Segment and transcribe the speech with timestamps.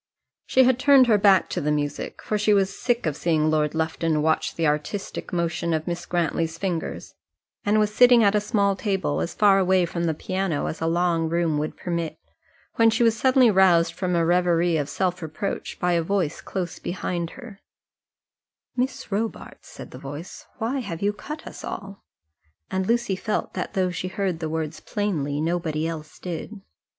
[0.47, 3.75] She had turned her back to the music, for she was sick of seeing Lord
[3.75, 7.13] Lufton watch the artistic motion of Miss Grantly's fingers,
[7.63, 10.87] and was sitting at a small table as far away from the piano as a
[10.87, 12.17] long room would permit,
[12.77, 16.79] when she was suddenly roused from a reverie of self reproach by a voice close
[16.79, 17.59] behind her:
[18.75, 22.03] "Miss Robarts," said the voice, "why have you cut us all?"
[22.71, 26.59] and Lucy felt that though she heard the words plainly, nobody else did.